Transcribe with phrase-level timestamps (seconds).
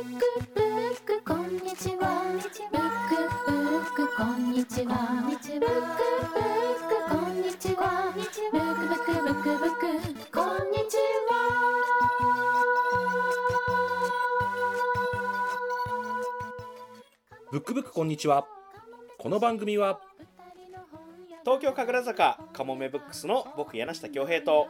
[0.00, 2.22] クブックこんにちは。
[2.32, 4.96] ブックブックこんにちは。
[5.28, 5.76] ブックブッ
[6.88, 8.10] クこんにちは。
[8.14, 10.96] ブックブックブックブックこんにち
[17.52, 18.46] ブックブックこんにちは。
[19.18, 20.00] この番組は
[21.44, 24.66] 東京神楽坂かもめブックスの僕柳下恭平と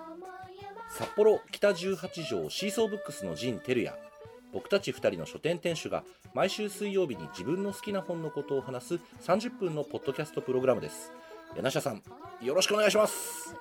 [0.89, 4.10] 札幌北18条シーソーブックスの陣照也
[4.53, 6.03] 僕たち2人の書店店主が
[6.35, 11.13] 毎週水曜日に自分の好きな本のことを話す30分のポッドキャストプログラムです。
[11.57, 12.03] 柳下さん
[12.41, 13.55] よろしくお願いします。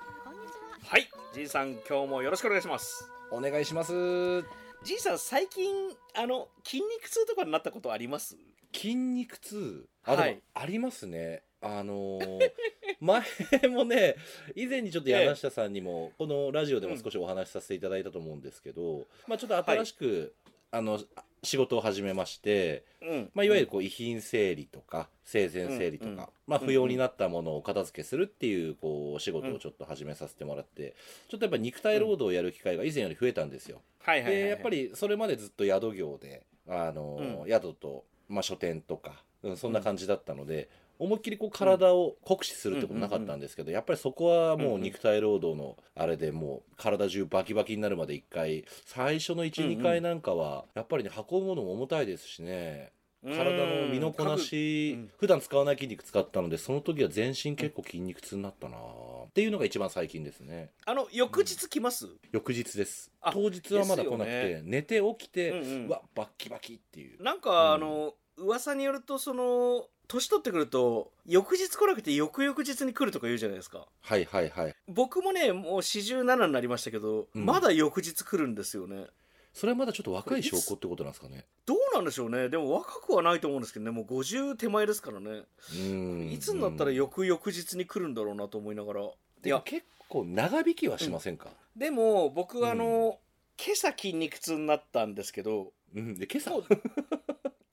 [0.87, 3.09] はいじいさん今日もよろしくお願いします。
[3.31, 4.41] お願いします。
[4.83, 5.69] じいさん最近
[6.15, 8.37] あの筋肉痛とかになったことあります？
[8.73, 9.87] 筋肉痛？
[10.05, 10.41] あ、はい。
[10.53, 11.43] ありますね。
[11.61, 12.51] あのー
[13.01, 13.21] 前
[13.69, 14.15] もね
[14.55, 20.33] 以前にちょっと柳下さんにも、このラジオでも少しお話しさせていただいたと思うんですけど、まあちょっと新しく、
[20.71, 20.99] あの
[21.41, 23.31] 仕事を始めまして、うん。
[23.33, 30.95] まあ、いわゆるこう遺品整理とか生前整理とか、うんうんまあ、不要になったものを片付けするっていうこう仕事をちょっと始めさせてもらって、
[31.29, 33.81] ちょっとやっぱ肉体労働をやる機会が以前より増えたんですよ。
[33.99, 37.49] はいはいはい、はい、でやっぱりそれまでずっと宿業であの、うん。
[37.49, 40.69] 宿と、まあ、書店とか、うん、そんな感じだったので、
[40.99, 52.91] 思いっきりこう体を酷使するってことなかったんですけど、やっぱりそこはもう肉体労働のあれでもう体中バキバキになるまで一回最初の12、うんうん回なんかはやっぱりね運ぶものも重たいですしね。
[53.23, 55.11] 体の身のこなし、うん。
[55.17, 58.77] 普段使わない筋肉使ったのでその時は全身結構筋肉痛になったな。
[58.77, 60.71] っていうのが一番最近ですね。
[60.85, 63.11] あの翌日来ます、翌日です。
[63.21, 65.87] あ当日はまだ来なくて、ですよ寝て起きて、うんうん。
[65.87, 67.21] うわバッキバキっていう。
[67.21, 67.73] なんか、うん。
[67.73, 73.87] あの噂によるとその年取ってくると翌日来なくて翌々日に来るとか言うじゃないですか。
[74.01, 74.75] はいはいはい。
[74.87, 77.45] 僕もねもう47になりましたけど、うん。
[77.45, 79.05] まだ翌日来るんですよね。
[79.53, 81.45] それはまだちょっと若い証拠ってことなんですかね。
[81.65, 82.49] どうなんでしょうね。
[82.49, 83.91] でも若くはないと思うんですけどね。
[83.91, 85.43] もう50手前ですからね。
[85.75, 86.31] うん。
[86.31, 89.01] いつになったら翌々日に来るんだろうなと思いながら。
[89.01, 89.11] いや
[89.43, 92.65] でも結構長引きはしませんか、でも僕うん。
[92.67, 93.19] あの、
[93.63, 95.71] 今朝筋肉痛になったんですけど。
[95.95, 96.51] うん、で今朝？
[96.51, 96.63] もう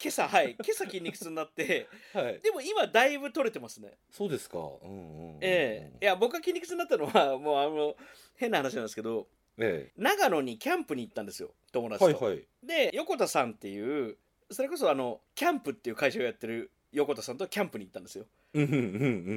[0.03, 2.41] 今朝はい今朝筋肉痛になって はい。
[2.41, 3.97] でも今だいぶ取れてますね。
[4.11, 4.59] そうですか。
[4.59, 5.39] うんうんうんうん。
[5.41, 5.97] ええ。
[6.03, 7.97] いや僕が筋肉痛になったのはもうあの
[8.37, 9.27] 変な話なんですけど
[9.59, 12.47] え長野にキャンプに行ったんですよ友え達と、はいはい。
[12.63, 14.19] で横田さんっていう
[14.51, 18.27] それこそあのキャンプっていう会社をやってる横田さんとキャンプに行ったんですよ。
[18.55, 18.85] うんうんうんう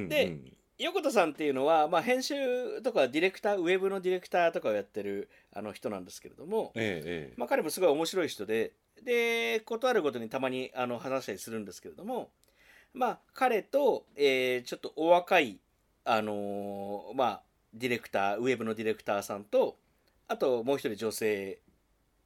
[0.04, 0.08] ん。
[0.08, 0.36] で
[0.80, 7.34] 横田さんっていうのは、まあ、編集とかディレクターウェブのディレクターとかをやってるあの人なんですけれども、ええええ。
[7.36, 8.72] まあ、彼もすごい面白い人で
[9.04, 12.30] でことあるごとにたまにあの話したりするんですけれども
[12.94, 15.58] まあ彼と、えーちょっとお若い
[16.04, 17.42] あのーまあ
[17.74, 19.76] ディレクターウェブのディレクターさんと
[20.28, 21.58] あともう一人女性、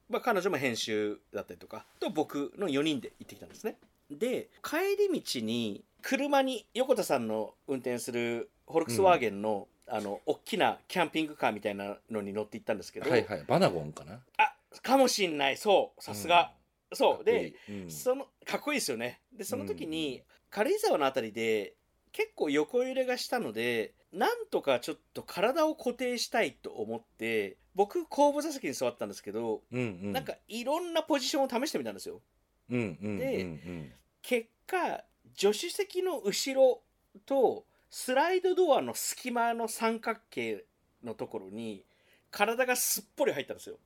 [0.09, 3.77] まあ、彼女も編集だったりとかと僕の4人で行ってきたんですね
[4.09, 13.43] で帰り道に車に横田さんの運転するフォルクスワーゲンの、あの大きなキャンピングカーみたいなのに乗って行ったんですけど、はいはい。
[13.47, 14.19] バナゴンかな？
[14.37, 15.57] あかもしんない。
[15.57, 16.03] そう。
[16.03, 16.51] さすが、
[16.93, 17.23] そう。
[17.23, 17.83] で、かっこいい。
[17.83, 17.91] うん。
[17.91, 19.21] そのかっこいいですよね。
[19.35, 21.73] でその時に、軽井沢のあたりで
[22.11, 30.11] 結構横揺れがしたのでなんとかちょっと体を固定したいと思って僕後部座席に座ったんですけど、うんうん。
[30.13, 32.15] なんかいろんなポジションを試してみたんですよ。
[32.15, 32.29] うんうんうん
[32.69, 35.03] でうん結果
[35.35, 36.81] 助手席の後ろ
[37.25, 40.65] とスライドドアの隙間の三角形
[41.03, 41.85] のところに
[42.31, 43.77] 体がすっぽり入ったんですよ。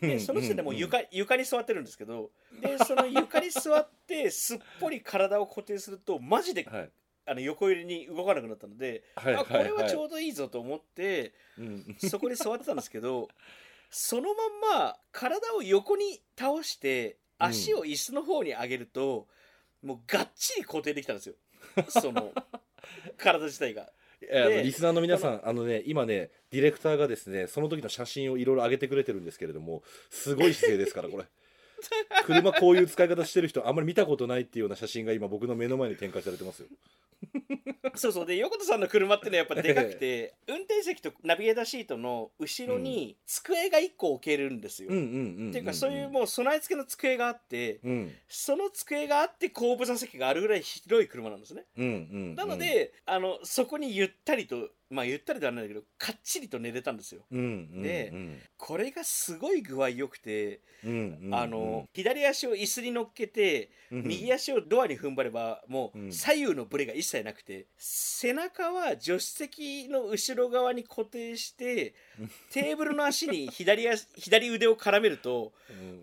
[0.00, 2.30] でその時点でもう床床に座ってるんですけど
[2.60, 6.90] でその床に座ってすっぽり体を固定するとマジではい。
[7.24, 11.96] あの横揺れに動かなくなったので、はいあこれはちょううどいいぞと思ってうん。
[11.98, 13.28] そこに座ってたんですけど
[13.90, 19.26] そのまんま体を横に倒して足を椅子の方に上げると、
[19.82, 21.34] もうがっちり固定できたんですよ。
[21.88, 22.32] その
[23.16, 23.90] 体自体が。
[24.20, 31.24] いやあのでリスナーの皆さんあのね今ねディレクターがですねその時の写真をいろいろ上げてくれてるんですけれどもすごい姿勢ですからこれ
[32.24, 36.68] 車こういう使い方してる人あんまり見たことないっていうような写真が今僕の目の前に展開されてますよ。
[37.94, 38.26] そうそう。
[38.26, 44.88] で横田さんの車ってのはやっぱでかくて 運転席とナビゲーターシートの後ろに机が1個置けるんですよ。
[44.88, 48.14] っていうかそういうもう備え付けの机があってうん。
[48.28, 51.64] その机があって後部座席があるぐらい広い車なんですね。
[51.76, 51.94] うんうんう
[52.32, 52.34] ん。
[52.34, 57.22] なので、あのそこにゆったりとまあ言ったらではないんだけどかっちりと寝れたんですよ。
[57.30, 57.42] うんう
[57.78, 58.38] んでうん。
[58.58, 64.02] これがすごい具合良くて、うんうんあの左足を椅子に乗っけて、うん。
[64.04, 66.12] 右足をドアに踏ん張ればもううん。
[66.12, 71.94] 左右のブレが一切なくて背中は助手席の後ろ側に固定して
[72.50, 75.52] テーブルの足に左足左腕を絡めると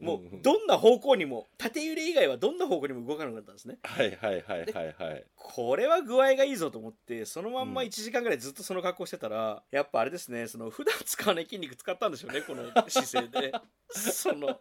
[0.02, 3.78] もうどんな方向にも縦揺れ以外はどんな方向にも動かなくなったんですね。
[3.84, 5.24] はいはいはいはいはい。
[5.36, 7.88] これは具合がいいぞと思ってそのまんまうん。
[7.88, 13.54] 1時間ぐらいずっとその格好してたら、やっぱあれですねその普段使わない筋肉使ったんでしょうねこの姿勢で。
[13.90, 14.60] その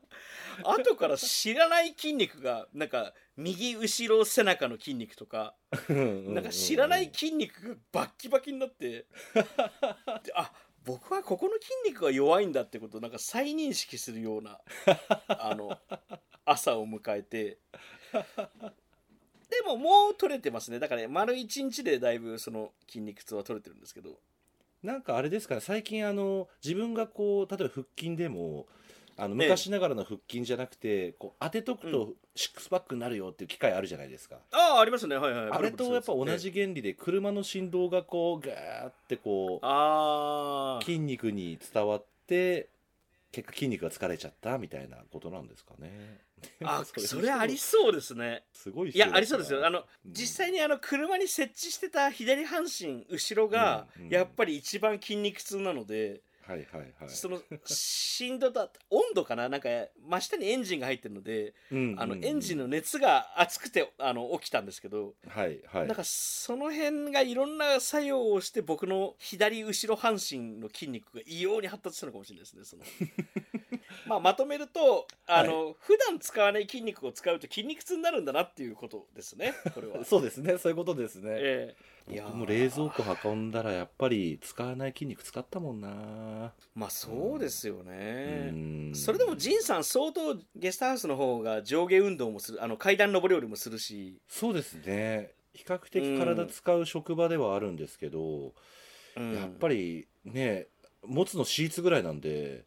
[0.65, 5.55] 後から知らない筋肉がなんか右後ろ背中の筋肉とか
[5.89, 9.07] なんか知らない筋肉がバッキバキになって。
[10.25, 10.51] であ
[10.85, 14.59] 僕はここの筋肉が弱いんだってことをなんか再認識するような
[15.27, 15.79] あの
[16.47, 17.59] 朝を迎えて
[19.51, 20.79] でももう取れてますね。
[20.79, 24.19] だから、ね、丸1日でだいぶその筋肉痛は取れてるんですけど。
[24.83, 25.61] なんかあれですかね。
[25.61, 28.67] 最近あの自分がこう例えば腹筋でも
[29.17, 29.49] あのええ。
[29.49, 35.17] 昔ながらの腹筋じゃなくてこう当てとくとシックスパックになるよっていう機械あるじゃないですか、ああありますね。
[35.17, 42.69] はいはいあれとやっぱ同えじ原理で車の振動がこうガーってこうああ筋肉に伝わって
[43.33, 46.21] 結果筋肉が疲れちゃったみたいなことなんですかね
[46.65, 48.45] あ それありそうですね。
[48.53, 49.67] すごいいやありそうですよ。
[49.67, 50.13] あのうん。
[50.13, 57.09] 実際にあの車に設置してた左半身後ろがやっぱり一番筋肉痛なので、はいはいはい。
[57.09, 59.51] その振動だ温度かな？
[59.51, 59.69] なんか
[60.09, 62.25] 真下にエンジンが入ってるので、うんあのうん。
[62.25, 65.87] エンジンの熱が熱くてあの起きたんですけど、はいはい。
[65.87, 72.83] なんかその辺がいろんな作用をして僕の左後ろ半身の筋肉が異様に発達したのかもしれないですねその。
[74.07, 80.03] まあまとめるとあの、普段使わない筋肉を使うと筋肉痛になるんだなっていうことですねこれは。
[80.07, 86.53] そうですねそういうことですね、えー僕も冷蔵庫運んだらやっぱり使わない筋肉使ったもんな。
[86.75, 88.51] まあそうですよね。
[88.53, 88.93] うん。
[88.95, 95.33] それでも仁さん相当ゲストハウスの方が上下運動もするあの階段上り下りもするし、そうですね。
[95.55, 98.53] 比較的体使う職場ではあるんですけど、
[99.17, 99.35] うん。
[99.35, 100.67] やっぱりね
[101.05, 102.65] 持つのシーツぐらいなんで、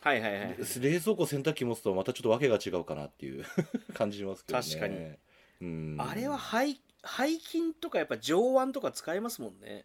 [0.00, 3.44] はいはいはい冷蔵庫洗濯機持つとまたちょっと訳が違うかなっていう
[3.92, 4.64] 感じしますけどね。
[4.64, 5.16] 確かに。
[5.60, 5.96] うん。
[5.98, 6.76] あれは背
[7.06, 9.84] 背筋とかやっぱ上腕とか使えますもんね。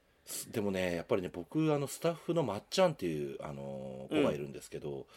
[0.52, 5.08] でもねやっぱりね僕あのスタッフのまっちゃんっていうあの子がいるんですけど、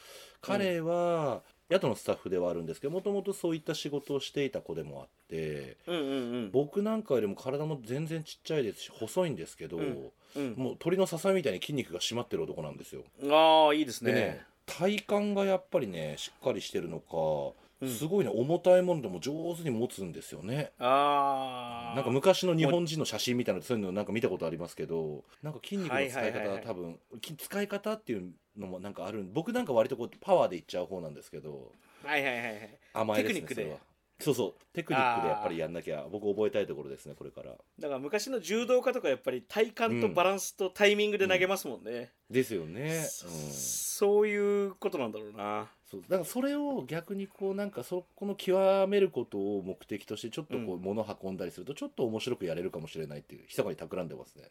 [0.41, 6.01] 彼は宿のスタッフではあるんですけどもともとそういった仕事をしていた子でもあってうんう
[6.47, 10.55] ん僕なんかよりも体も全然ちっちゃいですし細いんですけど、うんうん。
[10.57, 13.03] もう鳥のささみたいに筋肉が締まってる男なんですよ。
[13.23, 14.13] うんああいいですね。
[14.13, 18.31] でね体幹がやっぱりねしっかりしてるのか、うんすごいね。
[18.35, 20.73] 重たいものでも上手に持つんですよね。
[20.79, 31.73] ああなんか昔の日本人の写真みたいなそういうのなんか見たことありますけどなんか筋肉の使い方は多分き使い方っていうのもなんかある僕なんか割とこうパワーでいっちゃう方なんですけど
[32.03, 32.79] はいはいはいはい。
[32.93, 33.63] 甘いですねテクニックで。
[33.63, 33.79] それは。
[34.21, 34.55] そうそう。
[34.73, 37.51] テクニックでやっぱりやんなきゃ僕覚えたいところですねこれから。
[37.79, 48.59] だから昔の柔道家とかやっぱり体幹とバランスとタイミングで投げますもんね、ですよね、そうん、そういうことなんだろうなそうだからそれを逆にこうなんかそこの極
[48.89, 50.81] めることを目的としてちょっとこううん。
[50.81, 54.51] 物運んだりするとちょっと面白くやれるかもしれないっていう密かに企んでますね。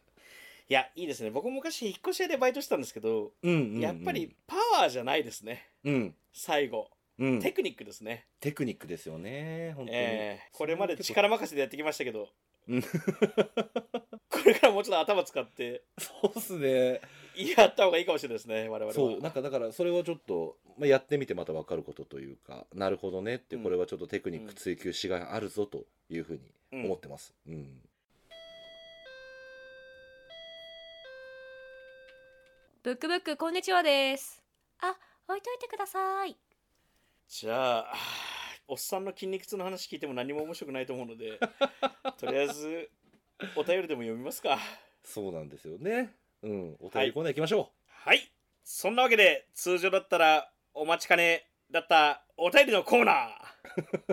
[0.68, 1.30] いやいいですね。
[1.30, 5.68] 僕も昔引っ越し屋でバイトしてたんですけど、うんうんうんやっぱりパワーじゃないですね。
[5.84, 6.14] うん。
[6.32, 6.88] 最後。
[7.18, 7.40] うん。
[7.40, 10.50] テクニックですね、テクニックですよね本当に、ええ。
[10.52, 12.28] これまで力任せでやってきましたけど。
[12.68, 12.82] うん。
[14.28, 15.82] これからもうちょっと頭使って。
[15.98, 17.00] そうっすね
[17.36, 18.92] やった方がいいかもしれないですね我々は。
[18.92, 26.40] そうなんかだからそれはちょっと、まあ、やってみてまた分かることというかなるほどねってうんこれはちょっとテクニック追求しがいあるぞというふう
[26.72, 27.80] に思ってます、うん。
[32.82, 34.42] ブックブックこんにちはです。
[34.80, 34.94] あ
[35.26, 36.36] 置いといてください。
[37.28, 37.94] じゃあ
[38.68, 41.38] おっさんの筋肉痛の話聞いても何も面白くないと思うので
[42.18, 42.90] とりあえず
[43.56, 44.58] お便りでも読みますか。
[45.04, 46.76] そうなんですよねうん。
[46.80, 48.30] お便りコーナー行きましょはい。
[48.62, 53.12] そんなわけで通常だったらお待ちかねだったお便りのコーナ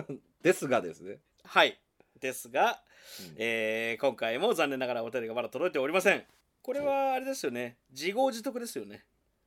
[0.08, 0.12] ー。
[0.12, 1.78] う、 ですがですね、はい。
[2.20, 2.82] ですが、
[3.20, 3.34] うん。
[3.38, 6.24] えー今回も残念ながらお便りがまだ届いておりません。
[6.62, 7.76] これはあれですよね。
[7.90, 9.04] 自業自得ですよね。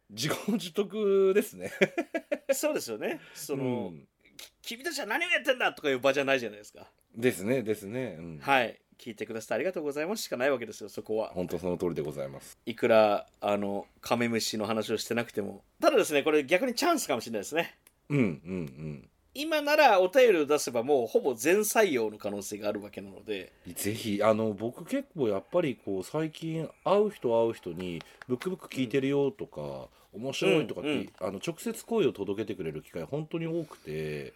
[0.10, 1.72] 自業自得ですね。
[2.54, 3.20] そうですよね。
[3.34, 4.08] その、うん。
[4.62, 6.88] き君たちは何をやってんだとかいう場じゃないじゃないですか。
[7.16, 10.24] ですねですね、うん、はい聞いてくださってありがとうございます。
[10.24, 11.30] しかないわけですよそこは。
[11.34, 12.58] 本当その通りでございます。
[12.66, 15.64] いくらあのカメムシの話をしてなくても。
[15.82, 17.76] ただですねこれ逆にチャンスかもしれないですね。
[18.10, 18.24] うんうんう
[18.58, 19.10] ん。
[19.34, 23.52] 今ならお便りを出せばもうほぼ全採用の可能性があるわけなので。
[23.76, 31.10] ぜひあの僕結構やっぱりこう最近会う人会う人に「ブックブック聞いてるよ」とか「面白い」とかって、うんうん。
[31.20, 34.34] あの直接声を届けてくれる機会本当に多くて。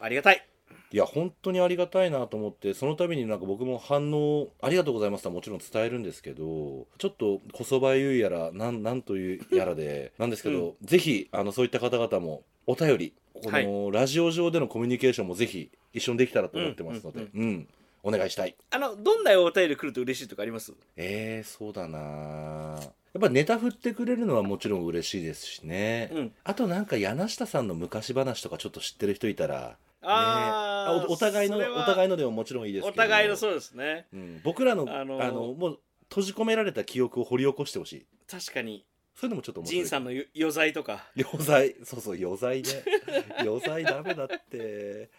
[0.00, 0.46] ありがたい
[0.90, 17.68] いや本当にありがたいなと思ってその度になんか僕も反応ありがとうございますとはもちろん伝えるんですけどちょっとこそばゆいやらなんなんというやらで なんですけど、ぜひあのそういった方々もお便りこの、ラジオ上でのコミュニケーションもぜひ一緒にできたらと思ってますので、ううんん。
[18.02, 18.54] お願いしたい。
[18.70, 20.72] あのどんなお便り来ると嬉しいとかあります？
[20.96, 21.98] えー、そうだな。
[21.98, 26.32] やっぱネタ振ってくれるのはもちろん嬉しいですしね、うん。
[26.44, 29.76] あとなんか柳下さんの昔話とかちょっと知ってる人いたら
[30.10, 32.92] あおお互いのお互いのでももちろんいいですけど。
[32.92, 34.06] お互いのそうですね。
[34.12, 38.06] うん、僕らのあのもう閉じ込められた記憶を掘り起こしてほしい。
[38.30, 38.84] 確かに
[39.18, 39.80] そういうのもちょっと面白い。
[39.80, 41.04] 仁さんのよ余罪とか。
[41.16, 41.74] 余罪。
[41.82, 42.84] そうそう余罪ね。
[43.42, 45.10] 余罪ダメだって。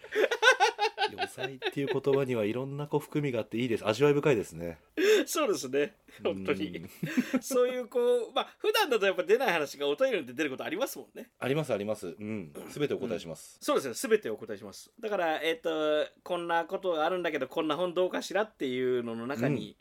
[1.12, 3.86] 余罪っていう言葉にはいろんなこう含みがあっていいです。
[3.86, 4.78] 味わい深いですね。
[5.26, 5.96] そうですね。
[6.24, 6.78] 本当に。
[6.78, 7.42] うん。
[7.42, 11.28] そういうこうまあ普段だとやっぱ出ない話がお便りで出ることありますもんね。
[11.38, 12.06] ありますあります。
[12.06, 12.54] うん。
[12.70, 13.94] 全てお答えします、そうですね。
[14.16, 14.90] 全てお答えします。
[14.98, 19.76] だからえっ、とこんなことがあるんだけどこんな本どうかしらっていうのの中に、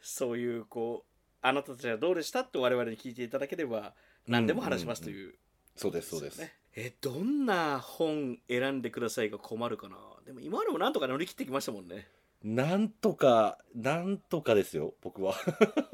[0.00, 1.09] そういうこう
[1.42, 3.94] あなたたちはどうでしたと我々に聞いていただければ
[4.26, 5.34] 何でも話しますという、
[5.74, 6.38] そうですそうです。
[6.38, 9.96] ねえどんな本選んでくださいが困るかな？
[10.24, 12.08] でも今までもなんとか乗り切ってきましたもんね。
[12.44, 15.34] なんとかなんとかですよ僕は、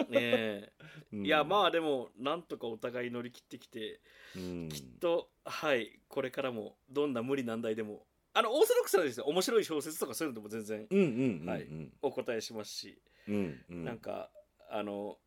[0.09, 0.73] ねえ。
[1.13, 1.27] うん。
[1.27, 4.01] いやまあでもなんとかお互い乗り切ってきて
[4.37, 4.69] うん。
[4.69, 9.25] きっとはいこれからもどんな無理難題でもあのオーソドックスなんですよ。
[9.27, 13.85] 面白い小説とかそういうのでも全然お答えしますし、うんうん。
[13.85, 14.31] なんか
[14.71, 15.19] あの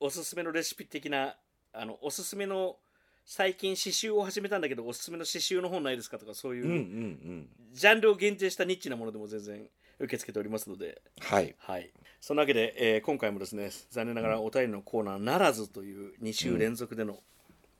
[0.00, 1.36] おすすめのレシピ的な
[1.72, 2.76] あのおすすめの
[3.24, 7.48] 最近刺繍を始めたんだけどおすすめの刺繍の本ないですかとかそういう、うんうんうん。
[7.72, 9.66] ジャンルを限定したニッチなものでも全然
[9.98, 11.00] 受け付けておりますので。
[11.20, 11.54] はい。
[11.58, 11.90] はい。
[12.20, 17.18] そんなわけで、えー今回もですね残念ながらお便りのコーナーならずという2週連続での、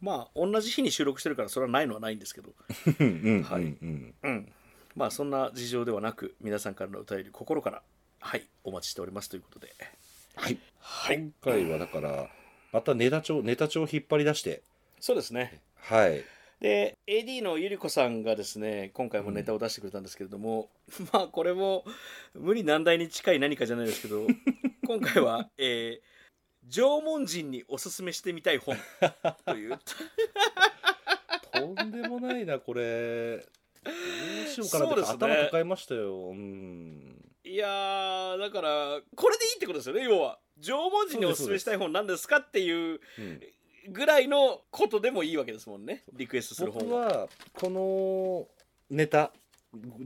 [0.00, 2.50] まあ同じ日に収録してるからそれはないのはないんですけど。
[2.99, 4.52] うんうん。
[4.97, 7.83] まあそんな事情ではなく皆さんからのお便り心から
[8.21, 9.68] はいお待ちしておりますということで
[10.36, 10.58] はい。
[10.80, 11.18] はい。
[11.18, 12.28] 今回はだから
[12.72, 14.62] またネタ帳ネタ帳を引っ張り出して。
[15.00, 15.60] そうですね。
[15.76, 16.24] はい。
[16.60, 20.70] で AD のゆり子さんがですね今回もネタを出してくれたんですけれども、
[21.12, 21.84] まあこれも
[22.34, 24.26] 無理難題に近い何かじゃないですけど
[24.86, 26.14] 今回は、えー
[26.70, 28.76] 縄文人におすすめしてみたい本
[29.44, 29.78] という。
[31.52, 33.36] とんでもないなこれ。
[33.84, 33.90] ど
[34.46, 34.86] うしようかな。
[34.86, 35.14] ってそうですね。
[35.18, 36.30] 頭抱えましたよ。
[36.30, 40.38] うんいやーだからこれでいいってことですよね要は。
[40.60, 41.50] 縄文人におすす。
[41.50, 43.40] めしたい本なんですかっていううん。
[43.92, 48.46] ぐらいのことでもいいわけですもんねリクエストする本は僕はこの
[48.88, 49.30] ネタ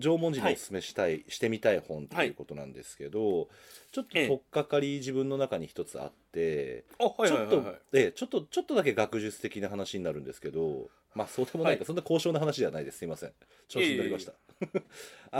[0.00, 3.48] 縄文人におすすめしたい、してみたい本ということなんですけど、
[3.92, 7.64] ちょっとええ取っかかり自分の中に一つあって、あはいちょっとはい。
[7.66, 11.86] はいはいええちょっとちょっとだけ学術的な話になるんですけどまあそうでもないか、はい。
[11.86, 12.98] そんな高尚な話ではないです。
[12.98, 13.32] すいません。
[13.68, 14.32] 調子に乗りました。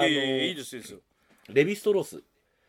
[0.07, 0.99] いいですいいですよ
[1.49, 2.23] レヴィストロース。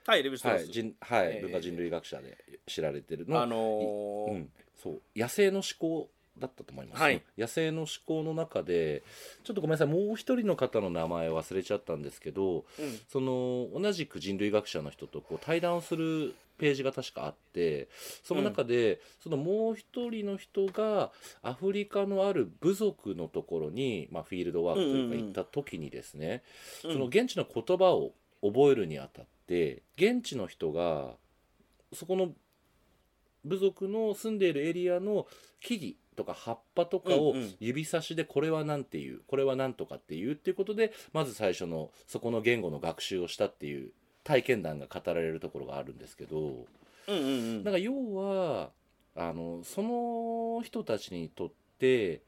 [0.06, 1.42] はいレビューストロはい、ース人はいええ。
[1.42, 4.50] 文化人類学者で知られてるの、あのーうん、
[4.82, 5.02] そう。
[5.16, 6.10] 野生の思考
[6.40, 7.22] だったと思います、はい。
[7.38, 9.04] 野生の思考の中で
[9.44, 12.64] ちょっとごめんなさいもう一人の方の名前忘れちゃったんですけどうん。
[13.08, 17.88] その同じく人類学者の人とこう対談をするページが確かあって
[18.24, 25.26] その中で、そのもう一人の人がアフリカのある部族のところに、まあ、フィールドワークというかうんうんうん。
[25.26, 26.42] 行った時にですね、
[26.84, 26.94] うん。
[26.94, 31.16] その現地の言葉を覚えるにあたって現地の人が
[31.94, 32.32] そこの
[33.46, 35.28] 部族の住んでいるエリアの
[35.62, 43.92] 木々とか葉っぱとかを指差しでこれは何ていうこれは何とかっていうっていうことでまず最初のそこの言語の学習をしたっていう
[44.24, 46.66] 体験談が語られるところがあるんですけど
[47.64, 48.70] なんか要は
[49.16, 52.22] あのその人たちにとって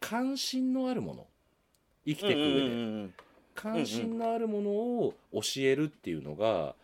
[0.00, 1.26] 関心のあるもの
[2.06, 3.27] 生きていく上で。
[3.60, 6.76] 関心のあるものを教えるっていうのが、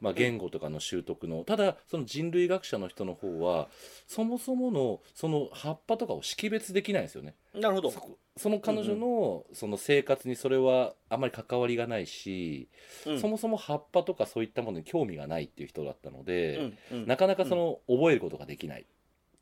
[0.00, 3.68] まあ、言語とかの習得の、ただその人類学者の人の方は
[4.08, 7.34] そもそものその葉っぱとかを識別できないんですよね。
[7.54, 7.92] うんなるほど。
[8.36, 12.68] その彼女のその生活にそれはあまり関わりがないし、
[13.06, 13.20] うん。
[13.20, 17.06] そもそも葉っぱとかそういったものに興味がないっていう人だったので、うんうん。
[17.06, 18.82] なかなかその覚えることができない。
[18.82, 18.84] っ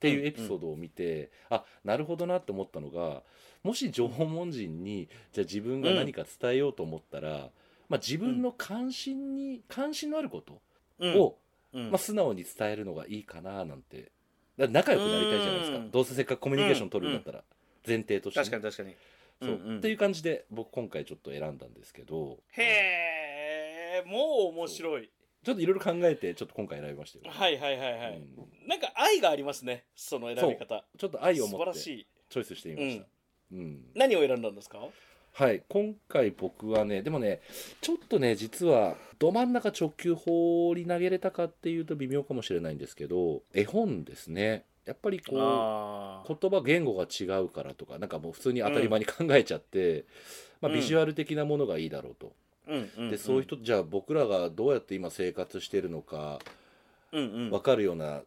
[0.00, 3.22] ていうエピソードを見て、あなるほどなって思ったのが
[3.62, 7.50] もし縄文人にじゃあ自分が何か伝えようと思ったら、
[7.88, 10.60] まあ、自分の関心に関心のあること
[11.00, 11.20] うん。
[11.20, 11.36] を、
[11.74, 11.90] うん。
[11.90, 14.12] まあ、素直に伝えるのがいいかななんて。
[14.56, 15.90] 仲良くなりたいじゃないですか、うん。
[15.90, 17.42] どうせせっかくコミュニケーション取るんだったら、
[17.86, 18.96] 前提としてね、確かに確かに。
[19.40, 19.50] そう。
[19.50, 19.78] うんうん。
[19.78, 22.38] っていう感じで僕今回ちょっと選んだんですけど。
[22.52, 25.10] へえもう面白い
[25.44, 28.20] ちょっといろいろ考えてちょっと今回選びましたよ、はいはいはいはい、う
[28.64, 28.68] ん。
[28.68, 29.84] なんか愛がありますね。
[29.96, 30.84] その選び方。
[30.98, 32.06] ちょっと愛を素持ってチ晴らしい。
[32.30, 33.06] ョイスしてみました、
[33.52, 33.80] うん。
[33.94, 34.78] 何を選んだんですか？
[35.32, 35.62] はい。
[35.68, 37.40] 今回僕はねでもね
[37.80, 44.64] ちょっとね実はど真ん中直球放り投げれたかっていうと微妙かもしれないんですけど絵本ですね。
[44.86, 46.36] やっぱりこうあー。
[46.40, 50.04] 言葉言語が違うからとかなんかもう普通に当たり前に考えちゃって、
[50.60, 52.32] まあ、うんビジュアル的なものがいいだろうと、
[53.10, 56.38] でそういう人じゃあ僕らがどうやって今生活してるのか
[57.10, 58.22] 分かるような、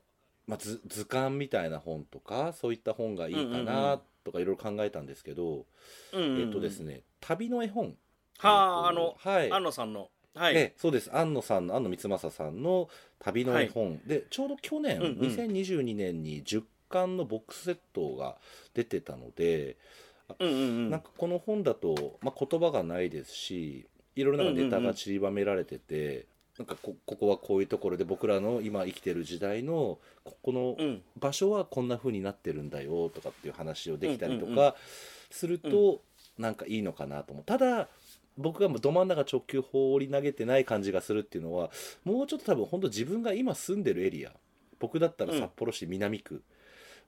[0.48, 5.66] まあ、図図鑑みたいな本とかそういった本がいいかなとかいろいろ考えたんですけど、
[6.14, 7.96] えっとですね旅の絵本。
[8.40, 9.52] はああのはい。
[9.52, 10.10] 安野さんの。
[10.36, 11.16] はい、ええそうです。
[11.16, 15.18] 安野さんの安野光政さんの旅の絵本、でちょうど去年、うんうん。
[15.20, 18.38] 2022年に10巻のボックスセットが
[18.74, 19.78] 出てたので、
[20.40, 20.90] うんうんうん。
[20.90, 26.26] なんかこの本だと、まあ、言葉がないですしいろいろなネタが散りばめられてて、
[26.58, 31.02] なんかこここはこういうところで僕らの今生きてる時代のここのうん。
[31.20, 34.76] 場所はこんな風になってるんだよとかっていう話をできたりとか
[35.32, 36.02] すると
[36.38, 37.46] なんかいいのかなと思う。
[37.46, 37.88] ただ
[38.38, 41.70] 僕がもうど真ん中直球放り投げてない感じがするっていうのは
[42.04, 44.32] もうちょっと多分本当自分が今住んでるエリア
[44.80, 46.44] 僕だったら札幌市南区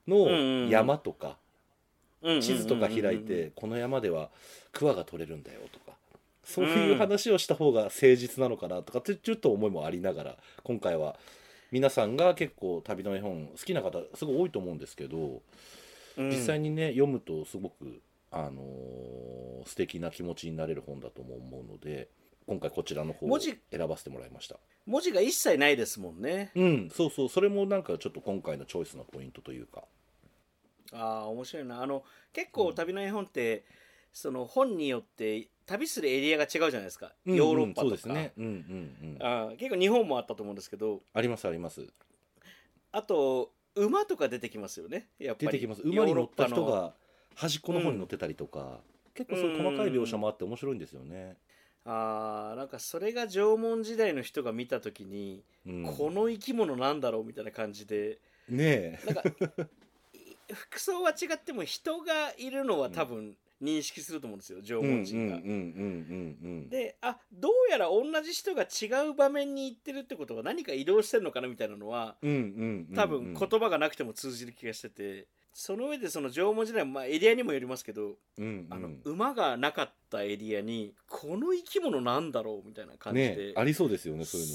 [0.06, 0.28] の
[0.70, 1.36] 山とか
[2.22, 4.30] 地図とか開いてこの山では
[4.72, 5.85] 桑が取れるんだよとか
[6.46, 11.18] そういう話をした方が誠実なのかなとかってちょっと思いもありながら今回は。
[11.72, 15.42] 皆さんが結構旅の絵本好きな方すごい多いと思うんですけど
[16.16, 18.00] 実際ににね読むとすごく
[18.30, 22.08] あのー素敵な気持ちになれる本だとも思うので
[22.46, 23.58] 今回こちらの方を文字。
[23.72, 24.56] 選ばせてもらいました。
[24.86, 26.52] 文字が一切ないですもんね。
[26.54, 27.28] うんそうそう。
[27.28, 29.82] それもなんかちょっと今回のチョイスのポイントというか。
[30.92, 31.82] ああ面白いな。
[31.82, 33.64] あの結構旅の絵本って、
[34.16, 38.14] その本によって旅するエリアが違うじゃないですか、ヨーロッパとか。
[38.14, 38.32] ね。
[38.38, 39.18] うんうんうん。
[39.20, 41.02] あー結構日本もあったと思うんですけど。
[41.12, 41.86] ありますあります。
[42.92, 45.10] あと馬とか出てきますよね。
[45.18, 45.46] やっぱり。
[45.48, 45.82] 出てきます。
[45.82, 46.94] 馬に乗った人が
[47.34, 48.80] 端っこの方に乗ってたりとか、
[49.12, 51.36] 結構そういう細かい描写もあって面白いんですよね、
[51.84, 58.18] あーなんかそれが縄文時代の人が見た時に、うん、この生き物なんだろうみたいな感じで。
[58.48, 59.00] ねえ。
[59.04, 59.22] なんか
[60.14, 65.40] い服装は違っても人がいるのは多分認識すると思うんですよ縄文人が。
[66.68, 72.16] であどうやら同じ人が違う場面に行ってるってことは何か移動してるのかなみたいなのは
[72.94, 75.26] 多分言葉がなくても通じる気がしてて。
[75.58, 78.66] その上でその縄文時代、まあ、エリアにもよりますけどうんうん。
[78.68, 84.48] あの馬がなかったエリアにこの生き物なんだろうみたいな感じねで、えありそうですよねそういう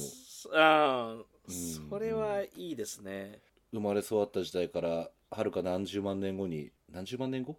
[0.54, 0.60] の。
[0.60, 1.24] ああ、うん
[1.90, 3.40] それはいいですね。
[3.74, 7.58] 生まれ育った時代からはるか何十万年後に何十万年後？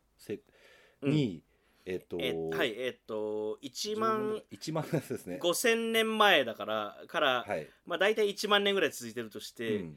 [1.02, 1.12] せうん。
[1.12, 1.42] に、
[1.84, 5.38] えっ、とえはいえっと1万1万年ですね。
[5.42, 9.96] 5,000年前だからから、はい、まあ大体1万年ぐらい続いてるとして、うん。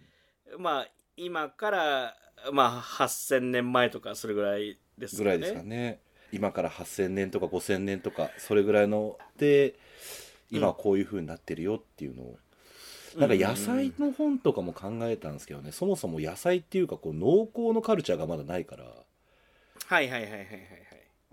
[0.59, 0.87] まあ
[1.17, 2.15] 今から
[2.51, 5.23] まあ8,000年前とかそれぐらいですかね。
[5.23, 5.99] ぐらいですかね。
[6.31, 9.75] 今から8000年とか5000年とかそれぐらいので
[10.51, 12.37] 今はこういう風になってるよっていうのを、
[13.17, 18.83] なんか野菜の本とかも考えたんですけどね、そもそも野菜っていうかこう農耕のカルチャーがまだないから。
[18.83, 20.84] はいはいはいはいはい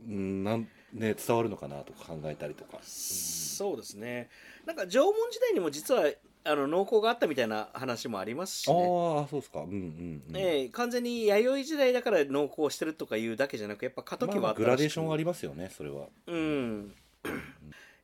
[0.06, 4.28] なん、ね、伝わるのかなとか考えたりとか、そうですね。
[4.66, 6.04] なんか縄文時代にも実は
[6.44, 8.74] あの農耕があったみたいな話もありますしね。
[8.74, 9.60] ああそうですか。
[9.60, 14.66] うんうんうん、ええ完全に弥生時代だから農耕してるとかいうだけじゃなくやっぱ過渡期はまああったらしく。
[14.66, 16.06] グラデーションありますよねそれは。
[16.26, 16.94] うん。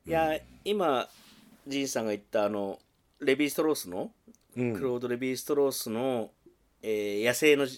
[0.07, 1.07] いや今
[1.67, 2.79] ジンさんが言ったあの
[3.19, 4.11] レヴィ・ストロースの、
[4.55, 4.73] うん。
[4.73, 6.31] クロード・レヴィ・ストロースの、
[6.81, 7.71] えー野生の思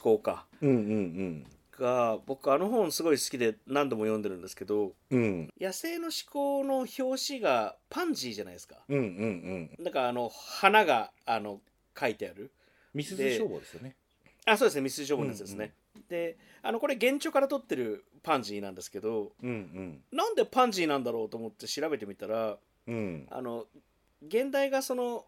[0.00, 0.46] 考か。
[0.60, 1.46] うんうん
[1.78, 5.18] が僕あの本すごい好きで何度も読んでるんですけどうん。
[5.18, 8.76] うん野生の思考の表紙がパンジーじゃないですか。
[8.88, 9.84] うんうんうん。
[9.84, 11.60] だからあの花があの
[11.98, 12.50] 書いてある。
[12.94, 13.94] ミスズ消防ですよね。
[14.44, 14.80] あそうですね。
[14.82, 15.72] ミス消防のやつですね、
[16.08, 23.26] であのこれ原著から取ってるパンジーなんですけどうんなんでパンジーなんだろうと思って調べてみたらうんうん。
[23.30, 23.66] あの
[24.26, 25.24] 現代がその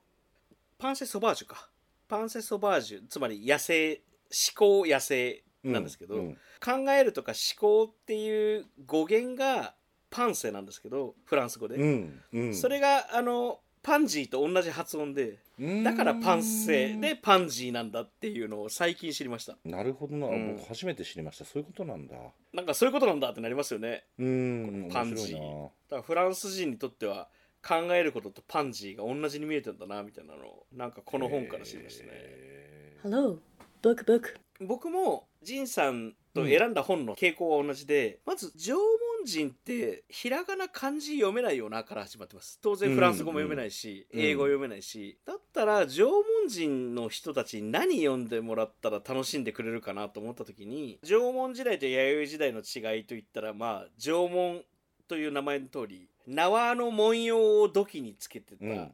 [0.79, 1.69] パンセ・ソバージュか。
[2.09, 6.35] パンセ・ソバージュつまり野生思考野生なんですけど、うん。
[6.65, 9.75] 考えるとか思考っていう語源が
[10.11, 12.23] パンセなんですけどフランス語で、うん。
[12.33, 12.55] うん。
[12.55, 15.83] それがあのパンジーと同じ発音でうん。
[15.83, 19.57] だからパンセでパンジーなんだっていうのを最近知りました。
[19.65, 20.57] なるほどな、うん。
[20.57, 21.45] 僕初めて知りました。
[21.45, 22.17] そういうことなんだ。
[22.53, 24.05] なんかそういうことなんだってなりますよね。
[24.19, 24.89] うん。
[24.93, 25.63] パンジー。
[25.65, 27.29] だからフランス人にとっては
[27.67, 32.11] 考えることとパンジーが同じに見えてんだなみたいなのをなんかこの本から知りましたね。
[32.13, 33.39] へ Hello,
[33.83, 34.37] Book Book.
[34.61, 42.59] 僕もジンさんと選んだ本の傾向は同じで、まず縄文人ってひらがな漢字読めないよなから始まってます。
[42.63, 44.21] 当然フランス語も読めないし、うん。
[44.21, 54.63] 英語読めないし、だったら縄文人の人たちに何読んでもらったら楽しんでくれるかなと思った時に縄文時代と弥生時代の違いといったらまあ縄文
[55.07, 58.93] という名前の通り縄の文様を土器につけてた、うん。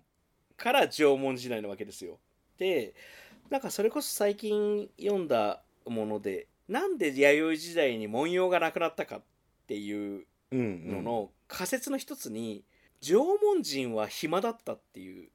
[0.57, 2.19] から縄文時代なわけですよ。
[2.59, 2.95] で
[3.51, 9.23] なんかそれこそ最近読んだものでなんで弥生時代に文様がなくなったかっ
[9.67, 12.65] ていううんのの仮説の一つに、
[13.01, 15.29] 縄文人は暇だったっていう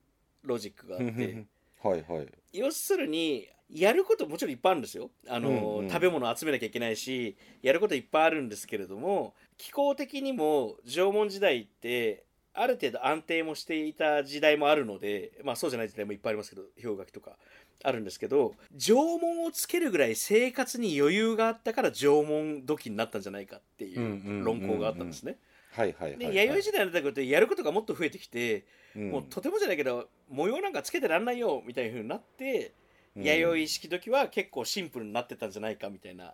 [0.44, 1.46] ロジックがあって
[1.84, 2.28] はいはい。
[2.52, 5.12] 要するにやることもちろんいっぱいあるんですよ。
[5.28, 5.90] あの、うんうん。
[5.90, 17.38] 食べ物を集めなきゃいけないしやることいっぱいあるんですけれども気候的にも縄文時代ってある程度安定もしていた時代もあるのでまあそうじゃない時代もいっぱいありますけど氷河期とか
[17.84, 24.44] あるんですけど縄文をつけるぐらい生活に余裕があったから縄文土器になったんじゃないかっていうんうんうんううん。
[24.44, 25.38] 論考があったんですね。
[25.72, 28.66] はいはいはいで弥生時代になったことでやることがもっと増えてきて、
[28.96, 29.12] うん。
[29.12, 32.74] もうとてもじゃないけど模様なんかつけてらんないよみたいな風になって、
[33.16, 36.34] 弥生式時は結構シンプルになってたんじゃないかみたいな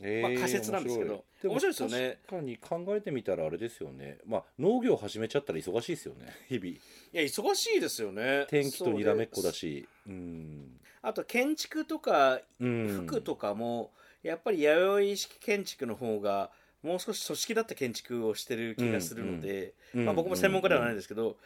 [0.00, 1.24] えーまあ仮説なんですけど。
[1.42, 2.18] 面面白いですよね。
[2.26, 4.18] 確かに考えてみたらあれですよね。
[4.26, 6.66] まあ農業始めちゃったら忙しいですよね 日々。
[6.66, 6.80] い
[7.12, 8.46] や忙しいですよね。
[8.48, 9.58] 天気とにらめっこだし。
[9.58, 10.80] しうん。
[11.02, 12.88] あと建築とかうん。
[13.06, 16.50] 服とかも、やっぱり弥生式建築の方が
[16.82, 21.38] もう少し組織だった建築をしてる気がするので、まあ、僕も専門家ではないんですけど、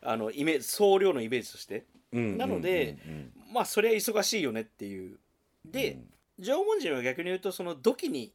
[0.00, 1.84] あのイメ総量のイメージとして。
[2.12, 3.32] うんなのでうんうん。
[3.52, 5.18] まあそれは忙しいよねっていう。
[5.64, 5.98] で、
[6.38, 8.32] 縄文人は逆に言うとその土器に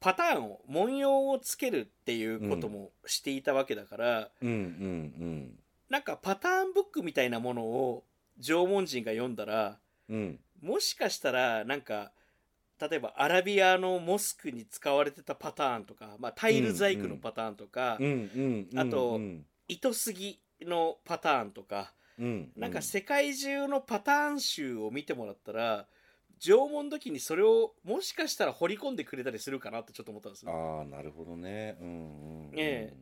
[0.00, 5.58] パターンを文様をつけるっていうこともしていたわけだから、うんうんうん。
[5.88, 8.04] なんかパターンブックみたいなものを
[8.40, 10.16] 縄文人が読んだらうん。
[10.16, 12.12] うんもしかしたらなんか
[12.80, 19.44] 例えばアラビアのモスクに使われてたパターンとか、まあ、タイル細工のパターンとか、うんうんうんあとうん。
[19.68, 22.52] 糸杉のパターンとか、うん。
[22.56, 25.86] なんか世界中のパターン集を見てもらったら
[26.42, 30.52] 縄文時にそれをもしかしたら掘り込んでくれたりするかなってちょっと思ったんですよ。
[30.52, 31.76] ああなるほどね。
[31.80, 32.52] うんうんうん。
[32.56, 32.92] え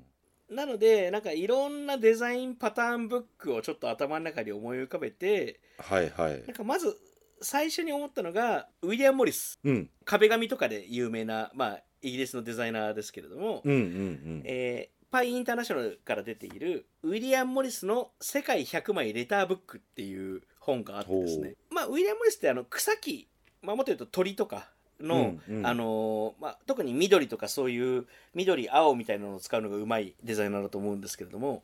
[0.50, 6.42] なのでなんかいろんなデザインパターンブックをちょっと頭の中に思い浮かべてはいはい。
[6.46, 6.98] なんかまず
[7.40, 9.58] 最初に思ったのがウィリアム・モリス。
[9.64, 9.90] うん。
[10.04, 14.42] 壁紙とかで有名な、まあ、イギリスのデザイナーですけれども、うんうんうん。
[14.44, 23.28] えーパイインターナショナルから出ているウィリアム・モリスの「世界100枚レターブック」っていう本があってですね、まあ、ウィリアム・モリスってあの草木、
[23.62, 24.68] まあ、もっと言うと鳥とか
[25.00, 25.66] の、うんうん。
[25.66, 31.62] あのーまあ、特に緑とかそういう緑青みたいなのを使うのがうまいデザイナーだと思うんですけれども、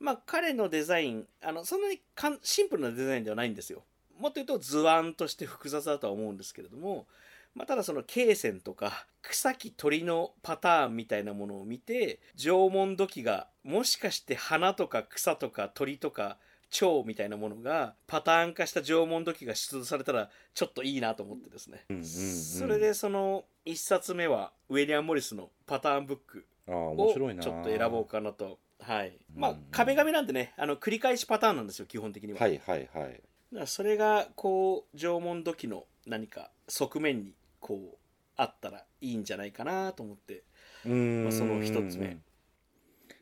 [0.00, 3.82] まあ、彼のデザインあのそんなにかんシンプルなデザインではないんですよ。
[4.18, 7.06] もっと言うと図案として複雑だとは思うんですけれども、
[7.54, 16.38] まあ、ただその罫線とか草木鳥のパターンみたいなものを見て縄文土器がもしかして花とか草とか鳥とか
[16.70, 22.06] 蝶みたいなものがパターン化した縄文土器が出土されたらちょっといいなと思ってですね、うんうんうん。
[22.06, 28.58] それでその1冊目はウィリアム・モリスのパターンブックをちょっと選ぼうかなと。
[28.80, 29.18] はい。
[29.34, 33.10] まあうん壁紙なんでねあの繰り返しパターンなんですよ基本的には、はいはいはい。
[33.10, 33.20] だか
[33.52, 37.96] らそれがこう縄文土器の何か側面にこう
[38.36, 40.42] あったらいいんじゃないかなと思って。
[40.84, 41.22] うーん。
[41.24, 42.18] まあその一つ目。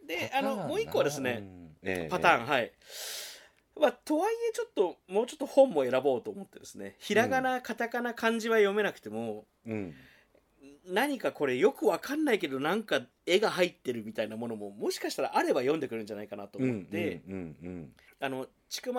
[0.07, 1.43] であのもう一個はですね、
[1.83, 2.73] ねパターン、はい。
[3.81, 6.97] まあ、とはいえちょっともうちょっと本も選ぼうと思ってですね。
[6.99, 9.95] ひらがな、カタカナ漢字は読めなくてもうん。
[10.87, 17.23] 何かこれよくわかんないけどなんか絵が入ってるみたいなものももしかしたらあれば読んでくるんじゃないかなとうん思って、
[18.69, 18.93] 千曲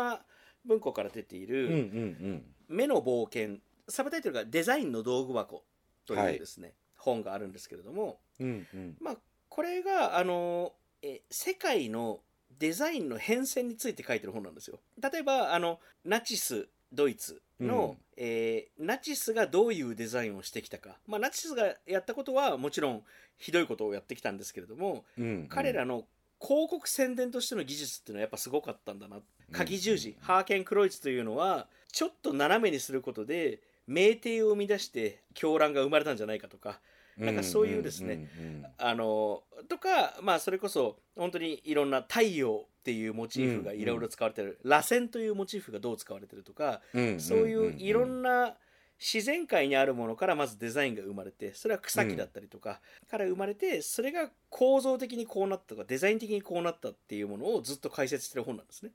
[0.65, 3.57] 文庫から出ているん「目の冒険」
[3.87, 5.63] サブタイトルが「デザインの道具箱」
[6.07, 8.97] というはいですね、本があるんですけれども、うんうん。
[8.99, 9.17] まあ、
[9.49, 12.21] これがあのえ世界の
[12.59, 14.79] デザインの変遷について書いてる本なんですよ。
[15.01, 23.03] 例えばあのナチスドイツの、えーナチスがどういうデザインをしてきたか、まあ、ナチスがやったことはもちろん
[23.37, 26.05] ひどいことをやってきたんですけれども、うん彼らの
[26.41, 29.17] 広告宣伝としての技術っていうのはやっぱすごかったんだな。
[29.51, 36.79] 鍵十字、ハーケン・クロイツというのはちょっと斜めにすることで名帝を生み出して狂乱が生まれたんじゃないかとか
[37.17, 38.29] なんかそういうですね
[38.77, 46.81] あのとかまあそれこそ本当にいろんな太陽っていうモチーフがいろいろ使われてる、螺旋というモチーフがどう使われてるとか、
[47.17, 48.57] そういういろんな
[48.99, 58.91] 自然界にあるものからまずデザインが生まれてそれは草木だったりとかから生まれてそれが構造的にこうなったとかデザイン的にこうなったっていうものをずっと解説してる本なんですね。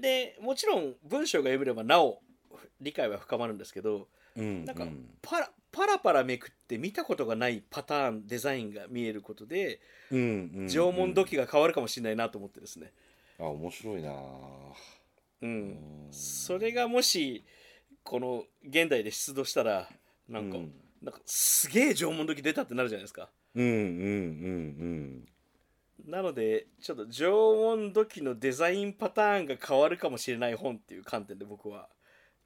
[0.00, 2.20] でもちろん文章が読めればなお
[2.80, 4.64] 理解は深まるんですけどうん。
[4.64, 4.86] なんか
[5.22, 9.78] パラパラパラめくって見たことがないパターンデザインが見えることで
[10.10, 10.68] うんうんうん。
[10.68, 12.92] 縄文土器が変わるかもしれないなと思ってですね、
[13.38, 14.10] あ面白いな。
[15.42, 15.48] うん。
[15.48, 15.78] うん。
[16.10, 17.44] それがもし
[18.02, 19.88] この現代で出土したら
[20.28, 20.72] なんか、うん。
[21.02, 23.28] なんかすげえ縄文土器出たってなるじゃないですか。
[23.54, 25.28] うんうんうん
[26.06, 31.88] なのでちょっと縄文土器のデザインパターンが変わるかもしれない本っていう観点で僕は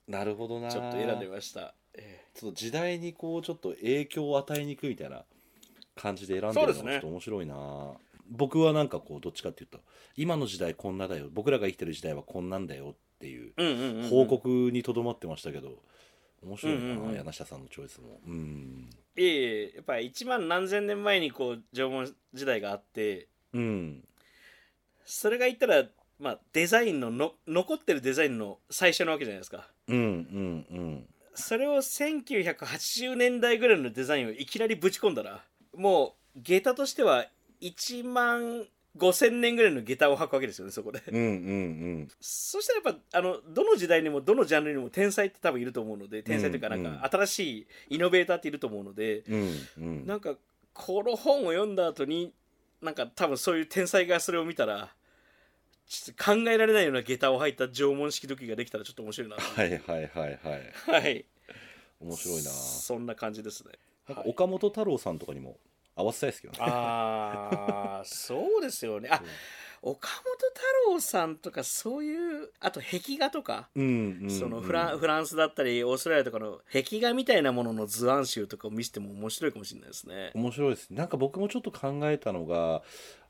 [0.09, 0.71] うんなるほどな。
[0.71, 1.80] ちょっと選んでみました、え
[2.35, 5.25] ちょっと時代にこうちょっと影響を与えにくいみたいな
[5.97, 7.93] 感じで選んでるのがちょっと面白いな、
[8.31, 9.81] 僕はなんかこうどっちかっていうと
[10.17, 11.29] 今の時代こんなだよ。
[11.33, 13.53] 僕らが生きてる時代はこんなんだよっていう
[14.09, 15.83] 報告にとどまってましたけど
[16.43, 17.15] 面白いな、うんうんうん。
[17.17, 18.21] 柳下さんのチョイスも。
[18.27, 18.91] うん。
[19.17, 24.05] いえいえやっぱり1万何千年前にこう縄文時代があってうん。
[25.05, 25.85] それが言ったら
[26.19, 29.69] まあデザインのの残ってるデザインの最初なわけじゃないですか。
[29.89, 31.07] うんうんうん
[31.41, 35.43] それを1980年代ぐらいのデザインをいきなりぶち込んだら
[35.77, 37.27] もう下駄としては
[37.61, 41.03] 1万5000年ぐらいの下駄を履くわけですよねそこで。
[41.07, 41.29] うんうんう
[42.03, 42.09] ん。
[42.21, 47.59] そしたらやっぱあのどの時代にもどのジャンルにも天才って多分いると思うので天才というかなんか新し
[47.91, 50.07] いイノベーターっていると思うので、うんうん。
[50.07, 50.35] なんか
[50.73, 52.33] この本を読んだ後に
[52.83, 54.91] なんか多分そういう天才がそれを見たら
[55.87, 61.03] ちょっと考えられないような下駄を履いた縄文式土器ができたらちょっと面白いなはいはいはいはい。
[61.03, 61.25] はい
[62.01, 62.51] 面白いな。
[62.51, 63.73] そんな感じですね。
[64.09, 65.59] なんか岡本太郎さんとかにも
[65.95, 66.59] 合わせたいですけどね。
[66.61, 69.09] ああ そうですよね。
[69.11, 69.23] あ
[69.83, 70.61] 岡本太
[70.91, 73.71] 郎さんとかそういうあと壁画とか。
[73.75, 74.31] うんうんうん。
[74.31, 80.33] そのフランフランスだったりオーストラリアとかの壁画みたいなものの図案集とかを見せても面白いかもしれないですね。
[80.35, 80.91] 面白いです。
[80.91, 82.83] なんか僕もちょっと考えたのが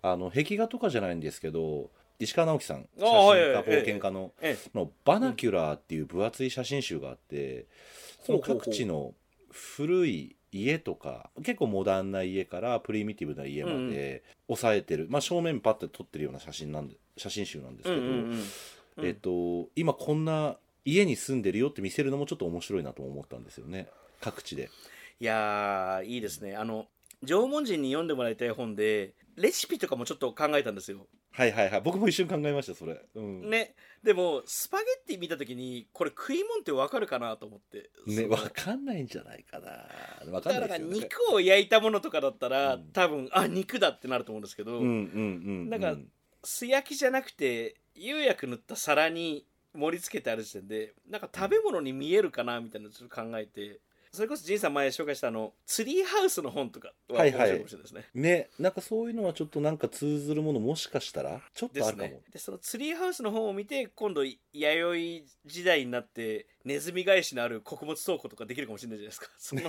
[0.03, 7.67] あの壁画とかじゃないんですけど石川直樹さん写真家冒険家のええ、のバナキュラーっていう分厚い写真集があって
[8.25, 9.15] その各地の
[9.51, 18.45] 古い家とか結構モダンな家からプリミティブな家まで抑えてる、まあ、正面パッて撮ってるような写真なんで写真集なんですけど、うんうんうん
[18.99, 19.07] うん。
[19.07, 23.89] えっと、今こんな家に住んでるよって見せるのもちょっと面白いなと思ったんですよね。
[24.21, 24.71] 各地で。
[25.21, 26.57] いやーいいですね。
[26.57, 26.87] あの
[27.25, 31.07] 縄文人に読んでもらいたい本でレシピとかもちょっと考えたんですよ。
[31.33, 33.01] はいはいはい僕も一瞬考えましたそれ。
[33.15, 37.91] うん、ねでもスパゲッティ見た時にこれ食い物ってわかるかなと思って。
[38.07, 40.95] ねわかんないんじゃないかなわかだからんないですよね。
[40.95, 45.69] 肉を焼いたものとかだったら、うん多分あ肉だってなると思うんですけど、うん。
[45.69, 45.97] なんか
[46.43, 53.81] 素焼きじゃなくて釉薬塗った皿に盛り付けてある時点でなんか食べ物に見えるかなみたいなのをちょっと考えて
[54.13, 58.05] それこそ仁さん前紹介したあのツリーハウスの本とかは面はいはい白いかもしれないですね。
[58.15, 62.09] ねなんかそういうのはちょっとなんか通ずるものもしかしたらちょっとあるかも。
[62.09, 69.63] ね、でそのツリーハウスの本を見て今度弥生時代になってネズミ返しのある穀物倉庫とかできるかもしれないじゃないですか その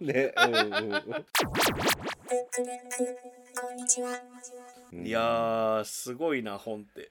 [0.00, 1.04] ね、うんうん
[4.92, 5.06] うん。
[5.06, 7.10] いやーすごいな本って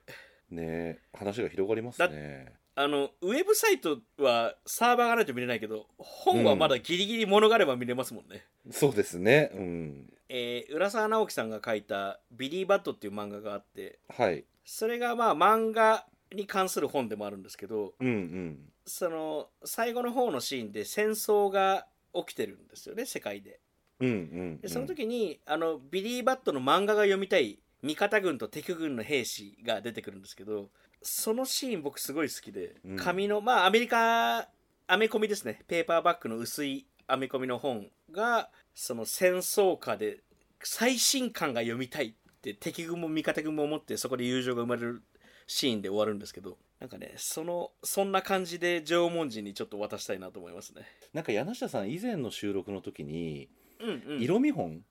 [0.50, 2.54] ね話が広がりますね。
[2.82, 9.52] あのウェブサイトはサーバーがないと見れないけど本はまだギリギリ物があれば見れますもんね、そうですね。
[9.54, 10.14] うん。
[10.30, 14.46] えー浦沢直樹さんが書いた「ビリー・バット」っていう漫画があってはい。
[14.64, 18.72] それがまあ漫画に関する本でもあるんですけどうんうん。
[18.86, 23.60] その最後の方のシーンで戦争が起きてるんですよね世界で
[24.00, 24.60] うんうん。
[24.62, 30.70] でその時に、あのビリー・バットの漫画が読みたい味方軍と敵軍の兵士が出てくるんですけど
[31.02, 32.98] そのシーン僕すごい好きで、うん。
[32.98, 34.48] 紙のまあアメリカ
[34.88, 35.62] アメコミですね。
[35.68, 40.20] ペーパーバッグの薄いアメコミの本がその戦争下で
[40.64, 45.02] 最新刊が読みたいって敵軍も味方軍も思ってそこで友情が生まれる
[45.48, 50.84] シーンで終わるんですけどなんかねそのそんな感じで縄文人にちょっと渡したいなと思いますね。
[51.14, 54.22] なんか柳下さん以前の収録の時に、うんうん。
[54.22, 54.82] 色見本？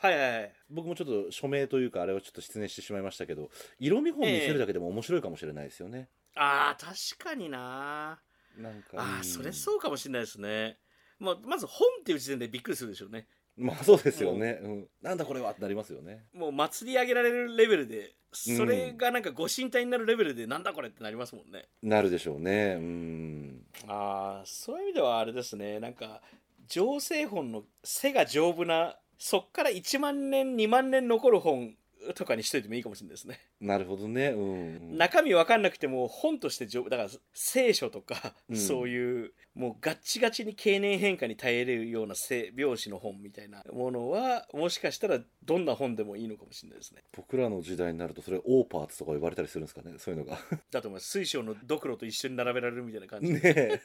[0.00, 6.08] はいはいはい僕もちょっと署名というかあれをちょっと失念してしまいましたけど色見本見せるだけでも面白いかもしれないですよね。
[6.36, 8.20] あー確かにな
[8.56, 10.78] なんかああ、うんそれそうかもしれないですね。
[11.18, 13.26] まあ、まず本っていう時点でびっくりするでしょうね。
[13.56, 21.66] まあそうですよね、うん、なんだこれはってなりますよねもう祭り上げられるレベルで、それがなんかご神体になるレベルで、なんだこれってなりますもんね。
[21.82, 25.80] なるでしょうねうんああ、そういう意味ではあれですね。
[25.80, 26.20] なんか、
[26.66, 31.74] 情勢本の背が丈夫な、そっから1万年、2万年残る本
[32.14, 33.40] とかにしといてもいいかもしれないですね。
[33.60, 34.28] なるほどね。
[34.28, 34.96] うん。
[34.96, 38.56] 中身わかんなくても本としてだから聖書とか、うん。
[38.56, 47.02] そういうもうガッチガチに経年変化に耐えれるような性病死の本みたいなものはもしかしたらどんな本でもいいのかもしれないですね。
[47.16, 49.94] 僕らの時代になるとそれオーパーツとか呼ばれたりするんですかね？
[49.98, 50.38] そういうのが。
[50.70, 53.80] だと思います水晶のドクロと一緒に並べられるみたいな感じ、ねえ。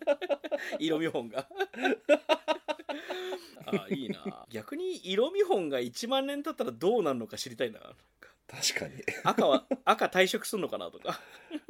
[0.80, 1.46] 色見本が
[3.66, 4.46] あいいな。
[4.50, 7.80] 逆に色見本が1万年経ったらどうなるのか知りたいな。
[8.48, 9.02] 確かに。
[9.24, 11.20] 赤は赤退職するのかなとか。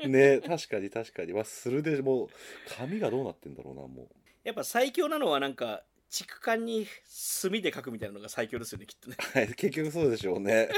[0.07, 1.33] ね確かに確かに。
[1.33, 2.29] まあするでもう
[2.77, 4.09] 紙がどうなってんだろうなも
[4.45, 9.17] やっぱ最強なのはなんか竹管に墨で書くみたいなのが最強ですよねきっとね。
[9.35, 10.69] うはい結局そうでしょうね。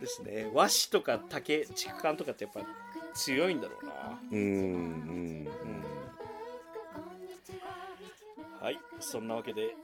[0.00, 0.50] ですね。
[0.52, 2.60] 和紙とか竹竹管とかってやっぱ
[3.14, 3.92] 強いんだろうな。
[4.30, 5.48] うんうん
[8.62, 9.74] はいそんなわけで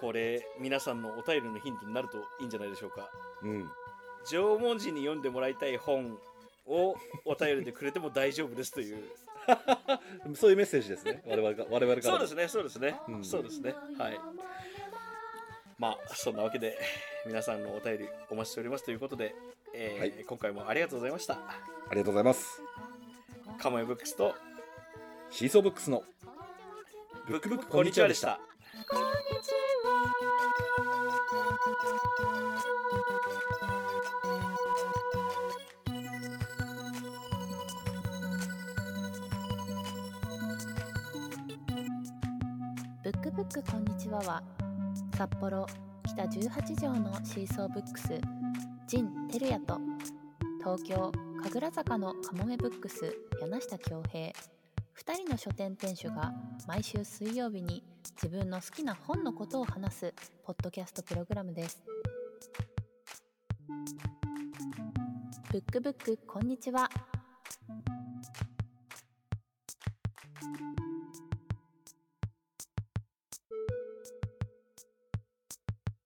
[0.00, 3.10] これ皆さんのお便りのヒントになるといいんじゃないでしょうか。
[3.42, 3.50] うん。
[3.50, 3.70] うん
[4.26, 6.16] 縄文人に読んでもらいたい本
[6.66, 9.04] をお便りでくれても大丈夫ですという。
[10.34, 11.22] そういうメッセージですね。
[11.26, 12.14] 我々が我々から。
[12.14, 13.24] そうですねそうですね、うん。
[13.24, 13.74] そうですね。
[13.98, 14.18] はい。
[15.78, 16.78] まあそんなわけで
[17.26, 19.34] 皆さんのお便りお待ちしておりますということで、
[19.74, 20.24] えーはい。
[20.24, 21.34] 今回もありがとうございました。
[21.34, 21.58] あ
[21.90, 22.62] りがとうございます。
[23.58, 24.34] カモエブックスと
[25.30, 26.02] シーソーブックスの
[27.26, 28.38] ブックブックこんにちはでした。
[28.86, 29.06] こんに
[29.42, 29.50] ち
[29.82, 30.04] は
[43.02, 44.42] ブックブックこんにちはは
[45.16, 45.66] 札幌
[46.06, 48.20] 北18条のシーソーブックス
[48.86, 49.80] 陣照也と
[50.58, 51.10] 東京
[51.42, 54.30] 神楽坂のカモメブックス柳下恭平。
[54.96, 56.32] 2人の書店店主が
[56.68, 57.82] 毎週水曜日に
[58.14, 61.82] 自分の好きな本のことを話すポッドキャストプログラムです。
[65.50, 66.88] ブックブックこんにちは。